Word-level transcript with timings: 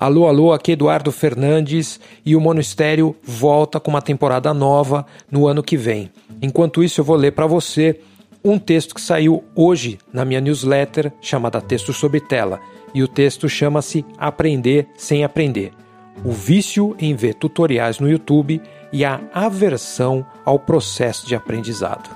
Alô, 0.00 0.26
alô, 0.26 0.50
aqui 0.50 0.72
Eduardo 0.72 1.12
Fernandes 1.12 2.00
e 2.24 2.34
o 2.34 2.40
Monistério 2.40 3.14
volta 3.22 3.78
com 3.78 3.90
uma 3.90 4.00
temporada 4.00 4.54
nova 4.54 5.04
no 5.30 5.46
ano 5.46 5.62
que 5.62 5.76
vem. 5.76 6.10
Enquanto 6.40 6.82
isso, 6.82 7.02
eu 7.02 7.04
vou 7.04 7.16
ler 7.16 7.32
para 7.32 7.46
você 7.46 8.00
um 8.42 8.58
texto 8.58 8.94
que 8.94 9.00
saiu 9.02 9.44
hoje 9.54 9.98
na 10.10 10.24
minha 10.24 10.40
newsletter 10.40 11.12
chamada 11.20 11.60
Texto 11.60 11.92
sobre 11.92 12.18
Tela. 12.18 12.60
E 12.94 13.02
o 13.02 13.08
texto 13.08 13.46
chama-se 13.46 14.02
Aprender 14.16 14.88
sem 14.96 15.22
Aprender: 15.22 15.70
O 16.24 16.32
vício 16.32 16.96
em 16.98 17.14
ver 17.14 17.34
tutoriais 17.34 18.00
no 18.00 18.08
YouTube 18.08 18.58
e 18.90 19.04
a 19.04 19.20
aversão 19.34 20.24
ao 20.46 20.58
processo 20.58 21.26
de 21.26 21.34
aprendizado. 21.34 22.08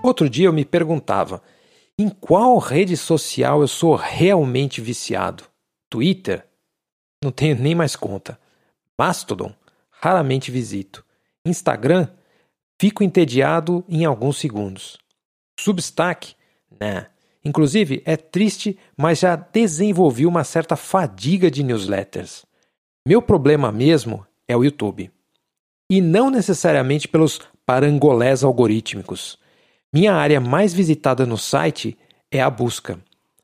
Outro 0.00 0.30
dia 0.30 0.46
eu 0.46 0.52
me 0.52 0.64
perguntava 0.64 1.42
em 2.02 2.08
qual 2.08 2.58
rede 2.58 2.96
social 2.96 3.60
eu 3.60 3.68
sou 3.68 3.94
realmente 3.94 4.80
viciado? 4.80 5.44
Twitter? 5.88 6.44
Não 7.22 7.30
tenho 7.30 7.56
nem 7.56 7.76
mais 7.76 7.94
conta. 7.94 8.38
Mastodon? 8.98 9.54
Raramente 9.88 10.50
visito. 10.50 11.04
Instagram? 11.46 12.08
Fico 12.80 13.04
entediado 13.04 13.84
em 13.88 14.04
alguns 14.04 14.38
segundos. 14.38 14.98
Substack? 15.58 16.34
Né. 16.80 17.06
Inclusive, 17.44 18.02
é 18.04 18.16
triste, 18.16 18.76
mas 18.96 19.20
já 19.20 19.36
desenvolvi 19.36 20.26
uma 20.26 20.42
certa 20.42 20.74
fadiga 20.74 21.48
de 21.48 21.62
newsletters. 21.62 22.44
Meu 23.06 23.22
problema 23.22 23.70
mesmo 23.70 24.26
é 24.48 24.56
o 24.56 24.64
YouTube. 24.64 25.08
E 25.88 26.00
não 26.00 26.30
necessariamente 26.30 27.06
pelos 27.06 27.40
parangolés 27.64 28.42
algorítmicos. 28.42 29.38
Minha 29.94 30.14
área 30.14 30.40
mais 30.40 30.72
visitada 30.72 31.26
no 31.26 31.36
site 31.36 31.98
é 32.30 32.40
a 32.40 32.48
busca. 32.48 32.98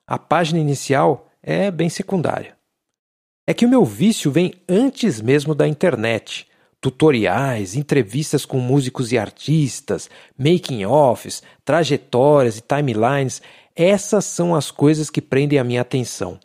A 0.07 0.19
página 0.19 0.59
inicial 0.59 1.31
é 1.43 1.71
bem 1.71 1.91
secundária. 1.91 2.57
É 3.47 3.53
que 3.53 3.67
o 3.67 3.69
meu 3.69 3.85
vício 3.85 4.31
vem 4.31 4.55
antes 4.67 5.21
mesmo 5.21 5.55
da 5.55 5.69
internet. 5.69 6.47
Tutoriais, 6.81 7.75
entrevistas 7.75 8.47
com 8.47 8.61
músicos 8.61 9.13
e 9.13 9.19
artistas, 9.19 10.09
making-offs, 10.39 11.43
trajetórias 11.67 12.57
e 12.57 12.63
timelines, 12.63 13.43
essas 13.77 14.25
são 14.25 14.55
as 14.55 14.71
coisas 14.71 15.11
que 15.11 15.21
prendem 15.21 15.59
a 15.59 15.65
minha 15.65 15.83
atenção, 15.83 16.41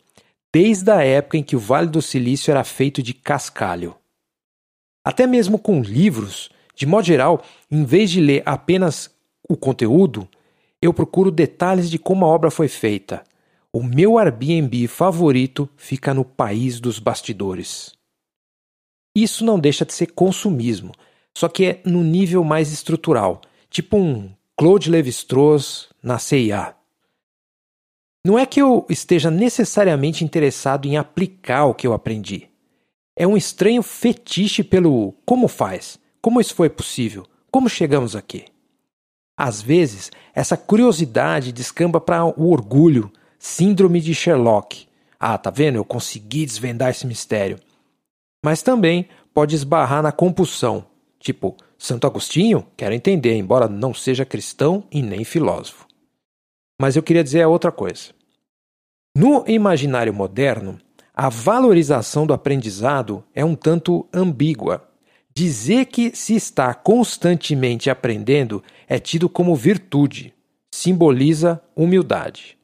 desde 0.52 0.90
a 0.90 1.02
época 1.02 1.38
em 1.38 1.42
que 1.42 1.56
o 1.56 1.60
Vale 1.60 1.88
do 1.88 2.02
Silício 2.02 2.50
era 2.50 2.64
feito 2.64 3.02
de 3.02 3.14
cascalho. 3.14 3.94
Até 5.04 5.26
mesmo 5.26 5.58
com 5.58 5.80
livros, 5.80 6.50
de 6.74 6.84
modo 6.84 7.06
geral, 7.06 7.42
em 7.70 7.84
vez 7.84 8.10
de 8.10 8.20
ler 8.20 8.42
apenas 8.44 9.13
o 9.48 9.56
conteúdo, 9.56 10.28
eu 10.80 10.92
procuro 10.92 11.30
detalhes 11.30 11.90
de 11.90 11.98
como 11.98 12.24
a 12.24 12.28
obra 12.28 12.50
foi 12.50 12.68
feita. 12.68 13.24
O 13.72 13.82
meu 13.82 14.18
Airbnb 14.18 14.86
favorito 14.86 15.68
fica 15.76 16.14
no 16.14 16.24
país 16.24 16.78
dos 16.78 16.98
bastidores. 16.98 17.92
Isso 19.16 19.44
não 19.44 19.58
deixa 19.58 19.84
de 19.84 19.92
ser 19.92 20.12
consumismo, 20.12 20.92
só 21.36 21.48
que 21.48 21.64
é 21.64 21.80
no 21.84 22.02
nível 22.02 22.44
mais 22.44 22.72
estrutural, 22.72 23.40
tipo 23.70 23.96
um 23.96 24.30
Claude 24.56 24.90
Lévi-Strauss 24.90 25.88
na 26.02 26.18
CIA. 26.18 26.76
Não 28.24 28.38
é 28.38 28.46
que 28.46 28.60
eu 28.60 28.86
esteja 28.88 29.30
necessariamente 29.30 30.24
interessado 30.24 30.86
em 30.86 30.96
aplicar 30.96 31.66
o 31.66 31.74
que 31.74 31.86
eu 31.86 31.92
aprendi. 31.92 32.48
É 33.16 33.26
um 33.26 33.36
estranho 33.36 33.82
fetiche 33.82 34.64
pelo 34.64 35.12
como 35.26 35.46
faz, 35.46 35.98
como 36.22 36.40
isso 36.40 36.54
foi 36.54 36.70
possível, 36.70 37.26
como 37.50 37.68
chegamos 37.68 38.16
aqui. 38.16 38.46
Às 39.36 39.60
vezes, 39.60 40.10
essa 40.34 40.56
curiosidade 40.56 41.52
descamba 41.52 42.00
para 42.00 42.24
o 42.24 42.50
orgulho, 42.50 43.12
síndrome 43.38 44.00
de 44.00 44.14
Sherlock. 44.14 44.86
Ah, 45.18 45.36
tá 45.36 45.50
vendo? 45.50 45.76
Eu 45.76 45.84
consegui 45.84 46.46
desvendar 46.46 46.90
esse 46.90 47.06
mistério. 47.06 47.58
Mas 48.44 48.62
também 48.62 49.08
pode 49.32 49.54
esbarrar 49.54 50.02
na 50.02 50.12
compulsão, 50.12 50.86
tipo, 51.18 51.56
Santo 51.78 52.06
Agostinho? 52.06 52.66
Quero 52.76 52.94
entender, 52.94 53.36
embora 53.36 53.68
não 53.68 53.92
seja 53.92 54.24
cristão 54.24 54.84
e 54.90 55.02
nem 55.02 55.24
filósofo. 55.24 55.86
Mas 56.80 56.96
eu 56.96 57.02
queria 57.02 57.24
dizer 57.24 57.44
outra 57.46 57.72
coisa. 57.72 58.12
No 59.16 59.44
imaginário 59.46 60.12
moderno, 60.12 60.80
a 61.14 61.28
valorização 61.28 62.26
do 62.26 62.32
aprendizado 62.32 63.22
é 63.34 63.44
um 63.44 63.54
tanto 63.54 64.08
ambígua. 64.12 64.88
Dizer 65.36 65.86
que 65.86 66.14
se 66.14 66.36
está 66.36 66.72
constantemente 66.72 67.90
aprendendo 67.90 68.62
é 68.86 69.00
tido 69.00 69.28
como 69.28 69.56
virtude, 69.56 70.32
simboliza 70.72 71.60
humildade. 71.74 72.56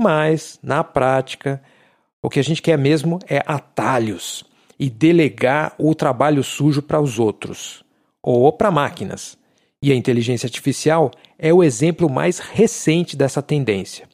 Mas, 0.00 0.58
na 0.62 0.82
prática, 0.82 1.62
o 2.22 2.30
que 2.30 2.40
a 2.40 2.42
gente 2.42 2.62
quer 2.62 2.78
mesmo 2.78 3.18
é 3.28 3.42
atalhos 3.46 4.42
e 4.78 4.88
delegar 4.88 5.74
o 5.78 5.94
trabalho 5.94 6.42
sujo 6.42 6.80
para 6.80 6.98
os 6.98 7.18
outros 7.18 7.84
ou 8.22 8.50
para 8.50 8.70
máquinas. 8.70 9.36
E 9.82 9.92
a 9.92 9.94
inteligência 9.94 10.46
artificial 10.46 11.10
é 11.38 11.52
o 11.52 11.62
exemplo 11.62 12.08
mais 12.08 12.38
recente 12.38 13.18
dessa 13.18 13.42
tendência. 13.42 14.08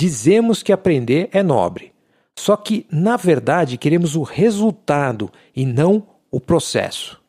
Dizemos 0.00 0.62
que 0.62 0.72
aprender 0.72 1.28
é 1.32 1.42
nobre, 1.42 1.92
só 2.38 2.56
que, 2.56 2.86
na 2.88 3.16
verdade, 3.16 3.76
queremos 3.76 4.14
o 4.14 4.22
resultado 4.22 5.28
e 5.54 5.66
não 5.66 6.06
o 6.30 6.40
processo. 6.40 7.21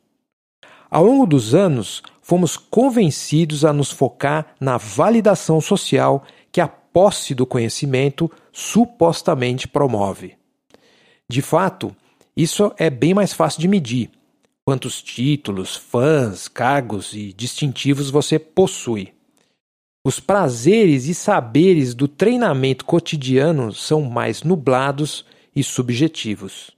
Ao 0.94 1.04
longo 1.04 1.26
dos 1.26 1.56
anos, 1.56 2.04
fomos 2.22 2.56
convencidos 2.56 3.66
a 3.66 3.74
nos 3.74 3.90
focar 3.90 4.54
na 4.60 4.78
validação 4.78 5.60
social 5.60 6.24
que 6.52 6.62
a 6.62 6.68
posse 6.68 7.34
do 7.34 7.48
conhecimento 7.48 8.30
supostamente 8.52 9.68
promove. 9.68 10.38
De 11.28 11.42
fato, 11.42 11.96
isso 12.38 12.72
é 12.78 12.92
bem 12.92 13.12
mais 13.12 13.34
fácil 13.34 13.60
de 13.60 13.68
medir. 13.68 14.12
Quantos 14.64 15.02
títulos, 15.02 15.76
fãs, 15.76 16.48
cargos 16.48 17.16
e 17.16 17.34
distintivos 17.34 18.12
você 18.12 18.38
possui. 18.38 19.16
Os 20.06 20.20
prazeres 20.20 21.08
e 21.08 21.16
saberes 21.16 21.96
do 21.96 22.08
treinamento 22.08 22.86
cotidiano 22.86 23.74
são 23.74 24.04
mais 24.04 24.44
nublados 24.44 25.26
e 25.56 25.64
subjetivos. 25.64 26.70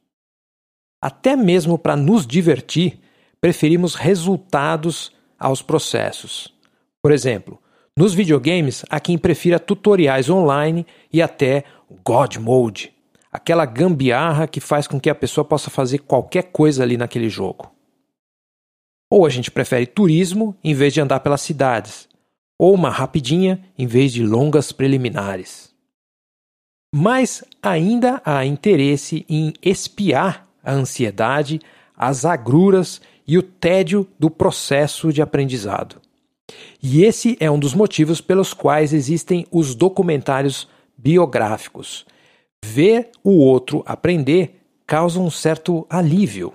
Até 1.02 1.36
mesmo 1.36 1.78
para 1.78 1.98
nos 1.98 2.26
divertir, 2.26 3.04
preferimos 3.46 3.94
resultados 3.94 5.12
aos 5.38 5.62
processos. 5.62 6.52
Por 7.00 7.12
exemplo, 7.12 7.62
nos 7.96 8.12
videogames, 8.12 8.84
há 8.90 9.00
quem 9.00 9.20
prefira 9.20 9.60
tutoriais 9.60 10.32
online 10.32 10.84
e 11.14 11.22
até 11.22 11.64
God 12.04 12.38
Mode, 12.38 12.92
aquela 13.32 13.64
gambiarra 13.64 14.48
que 14.48 14.60
faz 14.60 14.88
com 14.88 15.00
que 15.00 15.12
a 15.12 15.14
pessoa 15.14 15.46
possa 15.46 15.70
fazer 15.70 16.00
qualquer 16.00 16.46
coisa 16.46 16.82
ali 16.82 16.98
naquele 16.98 17.30
jogo. 17.30 17.72
Ou 19.12 19.28
a 19.28 19.30
gente 19.30 19.52
prefere 19.52 19.86
turismo 19.86 20.58
em 20.64 20.74
vez 20.74 20.92
de 20.92 21.02
andar 21.02 21.20
pelas 21.20 21.42
cidades, 21.42 22.10
ou 22.58 22.74
uma 22.74 22.90
rapidinha 22.90 23.64
em 23.78 23.86
vez 23.86 24.12
de 24.12 24.24
longas 24.24 24.72
preliminares. 24.72 25.72
Mas 26.92 27.44
ainda 27.62 28.20
há 28.26 28.44
interesse 28.44 29.24
em 29.30 29.54
espiar 29.62 30.48
a 30.64 30.72
ansiedade, 30.72 31.62
as 31.96 32.26
agruras 32.26 33.00
e 33.28 33.38
o 33.38 33.44
tédio 33.44 34.08
do 34.20 34.30
processo 34.30 35.12
de 35.12 35.22
aprendizado. 35.22 36.02
E 36.82 37.04
esse 37.04 37.36
é 37.40 37.50
um 37.50 37.58
dos 37.58 37.74
motivos 37.74 38.22
pelos 38.22 38.54
quais 38.54 38.94
existem 38.94 39.48
os 39.52 39.74
documentários 39.74 40.68
biográficos. 40.98 42.06
Ver 42.64 43.10
o 43.24 43.40
outro 43.40 43.84
aprender 43.86 44.62
causa 44.86 45.20
um 45.20 45.32
certo 45.32 45.86
alívio. 45.90 46.54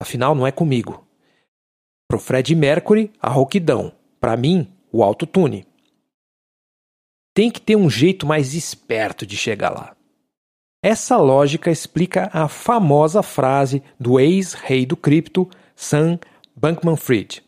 Afinal, 0.00 0.34
não 0.34 0.46
é 0.46 0.52
comigo. 0.52 1.04
Pro 2.08 2.20
Fred 2.20 2.54
Mercury, 2.54 3.10
a 3.20 3.28
rouquidão. 3.28 3.92
Para 4.20 4.36
mim, 4.36 4.68
o 4.92 5.02
autotune. 5.02 5.66
Tem 7.34 7.50
que 7.50 7.60
ter 7.60 7.76
um 7.76 7.90
jeito 7.90 8.26
mais 8.26 8.54
esperto 8.54 9.26
de 9.26 9.36
chegar 9.36 9.70
lá. 9.70 9.95
Essa 10.82 11.16
lógica 11.16 11.70
explica 11.70 12.30
a 12.32 12.48
famosa 12.48 13.22
frase 13.22 13.82
do 13.98 14.20
ex-rei 14.20 14.86
do 14.86 14.96
cripto, 14.96 15.48
Sam 15.74 16.18
Bankman-Fried. 16.54 17.42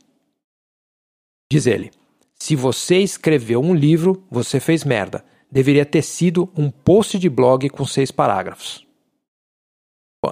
Diz 1.50 1.66
ele: 1.66 1.90
Se 2.34 2.56
você 2.56 2.98
escreveu 2.98 3.60
um 3.60 3.74
livro, 3.74 4.24
você 4.30 4.60
fez 4.60 4.84
merda. 4.84 5.24
Deveria 5.50 5.86
ter 5.86 6.02
sido 6.02 6.50
um 6.56 6.70
post 6.70 7.18
de 7.18 7.28
blog 7.28 7.68
com 7.70 7.86
seis 7.86 8.10
parágrafos. 8.10 8.86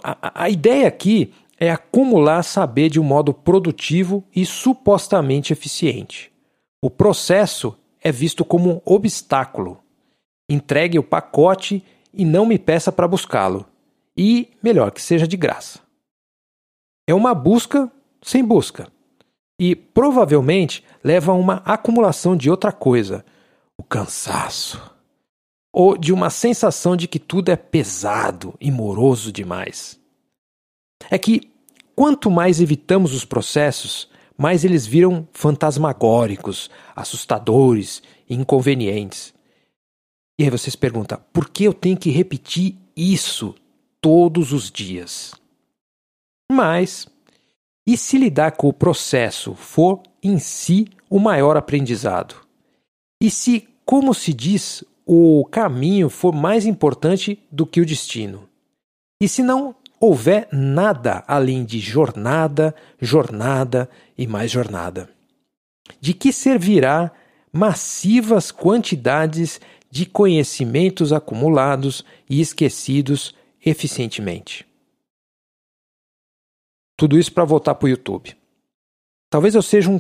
A, 0.02 0.44
a 0.44 0.50
ideia 0.50 0.88
aqui 0.88 1.32
é 1.58 1.70
acumular 1.70 2.43
saber 2.43 2.90
de 2.90 3.00
um 3.00 3.04
modo 3.04 3.32
produtivo 3.32 4.25
e 4.34 4.44
supostamente 4.44 5.52
eficiente. 5.52 6.31
O 6.82 6.90
processo 6.90 7.76
é 8.02 8.12
visto 8.12 8.44
como 8.44 8.70
um 8.70 8.81
obstáculo. 8.84 9.81
Entregue 10.50 10.98
o 10.98 11.02
pacote 11.02 11.82
e 12.17 12.25
não 12.25 12.47
me 12.47 12.59
peça 12.59 12.91
para 12.91 13.07
buscá-lo. 13.07 13.67
E, 14.17 14.51
melhor, 14.63 14.91
que 14.91 15.03
seja 15.03 15.29
de 15.29 15.37
graça. 15.37 15.81
É 17.07 17.15
uma 17.15 17.35
busca 17.35 17.91
sem 18.23 18.43
busca. 18.43 18.89
E 19.61 19.77
provavelmente 19.77 20.85
leva 21.05 21.33
a 21.33 21.35
uma 21.35 21.63
acumulação 21.65 22.37
de 22.37 22.51
outra 22.51 22.73
coisa: 22.73 23.25
o 23.79 23.83
cansaço. 23.83 24.95
ou 25.73 25.97
de 25.97 26.13
uma 26.13 26.31
sensação 26.31 26.97
de 26.97 27.07
que 27.07 27.19
tudo 27.19 27.51
é 27.51 27.57
pesado 27.57 28.55
e 28.59 28.71
moroso 28.71 29.31
demais? 29.31 30.01
É 31.11 31.19
que 31.19 31.53
quanto 31.95 32.31
mais 32.31 32.61
evitamos 32.61 33.13
os 33.13 33.25
processos, 33.25 34.09
mais 34.39 34.65
eles 34.65 34.87
viram 34.87 35.29
fantasmagóricos, 35.33 36.71
assustadores 36.95 38.03
e 38.29 38.35
inconvenientes. 38.35 39.36
E 40.38 40.44
aí 40.44 40.50
você 40.50 40.71
se 40.71 40.77
pergunta: 40.77 41.19
por 41.33 41.49
que 41.49 41.65
eu 41.65 41.73
tenho 41.73 41.97
que 41.97 42.11
repetir 42.11 42.77
isso 42.97 43.55
todos 44.00 44.53
os 44.53 44.71
dias? 44.71 45.35
Mas, 46.50 47.09
e 47.87 47.97
se 47.97 48.19
lidar 48.19 48.53
com 48.53 48.69
o 48.69 48.73
processo 48.73 49.55
for 49.55 50.03
em 50.23 50.38
si 50.38 50.87
o 51.09 51.19
maior 51.19 51.56
aprendizado? 51.56 52.37
E 53.21 53.31
se, 53.31 53.69
como 53.85 54.12
se 54.12 54.33
diz, 54.33 54.85
o 55.05 55.44
caminho 55.47 56.11
for 56.11 56.35
mais 56.35 56.67
importante 56.67 57.43
do 57.50 57.67
que 57.67 57.81
o 57.81 57.87
destino? 57.87 58.49
E 59.21 59.29
se 59.29 59.43
não 59.43 59.75
houver 59.99 60.49
nada 60.53 61.25
além 61.27 61.65
de 61.65 61.81
jornada, 61.81 62.75
jornada 63.00 63.89
e 64.17 64.27
mais 64.27 64.50
jornada? 64.50 65.09
De 66.00 66.12
que 66.12 66.32
servirá 66.32 67.11
massivas 67.53 68.50
quantidades 68.50 69.61
de 69.96 70.04
conhecimentos 70.04 71.10
acumulados 71.10 72.04
e 72.28 72.40
esquecidos 72.40 73.34
eficientemente? 73.64 74.66
Tudo 76.98 77.19
isso 77.19 77.32
para 77.32 77.44
voltar 77.44 77.75
para 77.75 77.87
o 77.87 77.88
YouTube. 77.88 78.37
Talvez 79.31 79.54
eu 79.54 79.62
seja 79.62 79.90
um 79.90 79.98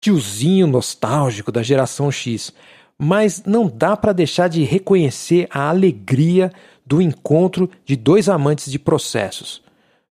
tiozinho 0.00 0.68
nostálgico 0.68 1.50
da 1.50 1.62
geração 1.62 2.10
X, 2.10 2.52
mas 2.96 3.42
não 3.44 3.68
dá 3.68 3.96
para 3.96 4.12
deixar 4.12 4.48
de 4.48 4.62
reconhecer 4.62 5.48
a 5.50 5.68
alegria 5.68 6.52
do 6.86 7.02
encontro 7.02 7.68
de 7.84 7.96
dois 7.96 8.28
amantes 8.28 8.70
de 8.70 8.78
processos. 8.78 9.60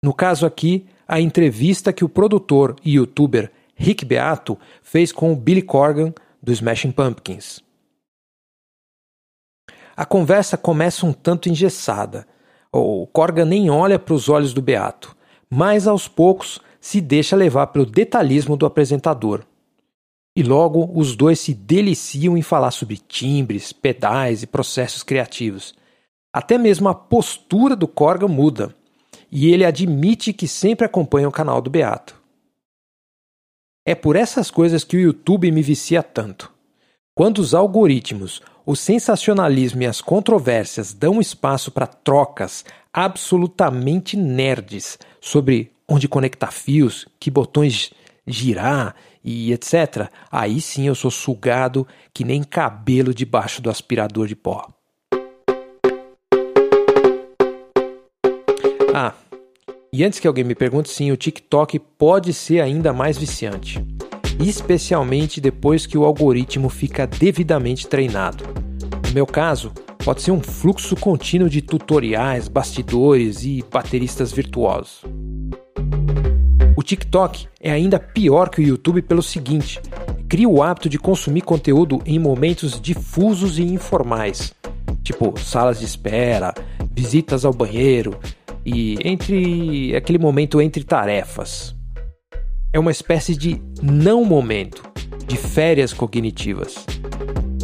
No 0.01 0.11
caso 0.11 0.45
aqui, 0.45 0.87
a 1.07 1.21
entrevista 1.21 1.93
que 1.93 2.03
o 2.03 2.09
produtor 2.09 2.75
e 2.83 2.95
youtuber 2.95 3.51
Rick 3.75 4.05
Beato 4.05 4.57
fez 4.81 5.11
com 5.11 5.31
o 5.31 5.35
Billy 5.35 5.61
Corgan 5.61 6.13
do 6.41 6.51
Smashing 6.51 6.91
Pumpkins. 6.91 7.63
A 9.95 10.05
conversa 10.05 10.57
começa 10.57 11.05
um 11.05 11.13
tanto 11.13 11.49
engessada. 11.49 12.27
O 12.71 13.07
Corgan 13.07 13.45
nem 13.45 13.69
olha 13.69 13.99
para 13.99 14.13
os 14.13 14.29
olhos 14.29 14.53
do 14.53 14.61
Beato 14.61 15.15
mas 15.55 15.87
aos 15.87 16.07
poucos 16.07 16.59
se 16.81 16.99
deixa 16.99 17.35
levar 17.35 17.67
pelo 17.67 17.85
detalhismo 17.85 18.57
do 18.57 18.65
apresentador. 18.65 19.45
E 20.35 20.41
logo 20.41 20.91
os 20.99 21.15
dois 21.15 21.39
se 21.39 21.53
deliciam 21.53 22.35
em 22.35 22.41
falar 22.41 22.71
sobre 22.71 22.97
timbres, 22.97 23.71
pedais 23.71 24.41
e 24.41 24.47
processos 24.47 25.03
criativos. 25.03 25.75
Até 26.33 26.57
mesmo 26.57 26.89
a 26.89 26.95
postura 26.95 27.75
do 27.75 27.87
Corgan 27.87 28.27
muda, 28.27 28.75
e 29.31 29.53
ele 29.53 29.63
admite 29.63 30.33
que 30.33 30.47
sempre 30.47 30.87
acompanha 30.87 31.29
o 31.29 31.31
canal 31.31 31.61
do 31.61 31.69
Beato. 31.69 32.19
É 33.85 33.93
por 33.93 34.15
essas 34.15 34.49
coisas 34.49 34.83
que 34.83 34.97
o 34.97 34.99
YouTube 34.99 35.51
me 35.51 35.61
vicia 35.61 36.01
tanto. 36.01 36.51
Quando 37.15 37.37
os 37.37 37.53
algoritmos, 37.53 38.41
o 38.65 38.75
sensacionalismo 38.75 39.83
e 39.83 39.85
as 39.85 40.01
controvérsias 40.01 40.95
dão 40.95 41.21
espaço 41.21 41.69
para 41.69 41.85
trocas 41.85 42.65
absolutamente 42.91 44.17
nerds 44.17 44.97
sobre 45.21 45.71
onde 45.87 46.07
conectar 46.07 46.51
fios, 46.51 47.07
que 47.19 47.29
botões 47.29 47.91
girar 48.25 48.95
e 49.23 49.53
etc., 49.53 50.09
aí 50.31 50.59
sim 50.59 50.87
eu 50.87 50.95
sou 50.95 51.11
sugado 51.11 51.87
que 52.11 52.23
nem 52.23 52.41
cabelo 52.41 53.13
debaixo 53.13 53.61
do 53.61 53.69
aspirador 53.69 54.25
de 54.25 54.35
pó. 54.35 54.67
Ah, 58.91 59.13
e 59.91 60.03
antes 60.03 60.19
que 60.19 60.27
alguém 60.27 60.43
me 60.43 60.55
pergunte, 60.55 60.89
sim, 60.89 61.11
o 61.11 61.17
TikTok 61.17 61.77
pode 61.77 62.33
ser 62.33 62.61
ainda 62.61 62.91
mais 62.91 63.19
viciante, 63.19 63.85
especialmente 64.39 65.41
depois 65.41 65.85
que 65.85 65.97
o 65.97 66.05
algoritmo 66.05 66.69
fica 66.69 67.05
devidamente 67.05 67.87
treinado. 67.87 68.43
No 69.07 69.13
meu 69.13 69.25
caso, 69.25 69.71
pode 70.03 70.21
ser 70.21 70.31
um 70.31 70.41
fluxo 70.41 70.95
contínuo 70.95 71.49
de 71.49 71.61
tutoriais, 71.61 72.47
bastidores 72.47 73.43
e 73.43 73.63
bateristas 73.71 74.31
virtuosos. 74.31 75.01
O 76.75 76.83
TikTok 76.83 77.47
é 77.61 77.71
ainda 77.71 77.99
pior 77.99 78.49
que 78.49 78.61
o 78.61 78.65
YouTube 78.65 79.01
pelo 79.01 79.21
seguinte: 79.21 79.79
cria 80.27 80.49
o 80.49 80.61
hábito 80.61 80.89
de 80.89 80.97
consumir 80.97 81.41
conteúdo 81.41 82.01
em 82.05 82.19
momentos 82.19 82.81
difusos 82.81 83.57
e 83.59 83.63
informais, 83.63 84.53
tipo 85.03 85.39
salas 85.39 85.79
de 85.79 85.85
espera, 85.85 86.53
visitas 86.91 87.45
ao 87.45 87.53
banheiro 87.53 88.19
e 88.65 88.97
entre 89.03 89.95
aquele 89.95 90.17
momento 90.17 90.61
entre 90.61 90.83
tarefas. 90.83 91.75
É 92.73 92.79
uma 92.79 92.89
espécie 92.89 93.35
de 93.35 93.61
não 93.83 94.25
momento, 94.25 94.81
de 95.27 95.37
férias 95.37 95.93
cognitivas. 95.93 96.83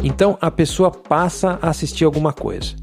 Então 0.04 0.38
a 0.40 0.52
pessoa 0.52 0.88
passa 0.88 1.58
a 1.60 1.70
assistir 1.70 2.04
alguma 2.04 2.32
coisa. 2.32 2.76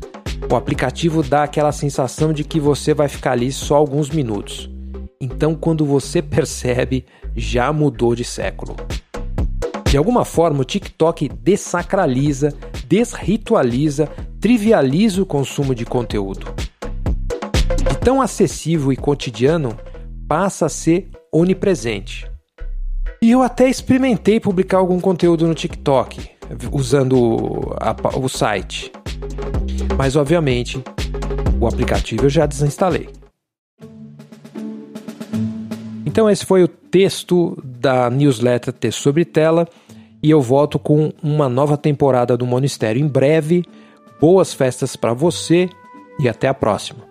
O 0.52 0.56
aplicativo 0.58 1.24
dá 1.24 1.44
aquela 1.44 1.72
sensação 1.72 2.34
de 2.34 2.44
que 2.44 2.60
você 2.60 2.94
vai 2.94 3.08
ficar 3.08 3.32
ali 3.32 3.50
só 3.50 3.78
alguns 3.78 4.10
minutos. 4.10 4.70
Então, 5.22 5.56
quando 5.56 5.86
você 5.86 6.20
percebe, 6.22 7.06
já 7.34 7.72
mudou 7.72 8.14
de 8.14 8.26
século. 8.26 8.76
De 9.90 9.98
alguma 9.98 10.26
forma, 10.26 10.62
o 10.62 10.66
TikTok 10.66 11.30
desacraliza, 11.30 12.54
desritualiza, 12.90 14.10
trivializa 14.42 15.22
o 15.22 15.26
consumo 15.26 15.74
de 15.74 15.86
conteúdo. 15.86 16.54
De 17.78 17.98
tão 18.00 18.22
acessível 18.22 18.92
e 18.92 18.98
cotidiano, 18.98 19.78
passa 20.28 20.66
a 20.66 20.70
ser 20.70 21.10
onipresente. 21.32 22.30
E 23.22 23.32
eu 23.32 23.42
até 23.42 23.68
experimentei 23.68 24.40
publicar 24.40 24.78
algum 24.78 25.00
conteúdo 25.00 25.48
no 25.48 25.56
TikTok, 25.56 26.30
usando 26.72 27.76
a, 27.80 27.96
o 28.18 28.30
site. 28.30 28.92
Mas 29.98 30.16
obviamente, 30.16 30.84
o 31.60 31.68
aplicativo 31.68 32.26
eu 32.26 32.30
já 32.30 32.46
desinstalei. 32.46 33.10
Então 36.06 36.30
esse 36.30 36.46
foi 36.46 36.64
o 36.64 36.68
texto 36.68 37.58
da 37.64 38.10
newsletter 38.10 38.74
Texto 38.74 39.02
sobre 39.02 39.26
Tela 39.26 39.68
e 40.22 40.30
eu 40.30 40.42
volto 40.42 40.80
com 40.80 41.12
uma 41.22 41.48
nova 41.48 41.78
temporada 41.78 42.36
do 42.36 42.46
Monistério 42.46 43.02
em 43.02 43.08
breve. 43.08 43.64
Boas 44.20 44.54
festas 44.54 44.96
para 44.96 45.14
você 45.14 45.70
e 46.20 46.28
até 46.28 46.48
a 46.48 46.54
próxima. 46.54 47.07